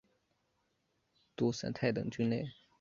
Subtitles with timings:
[1.35, 2.49] 毒伞肽等菌类。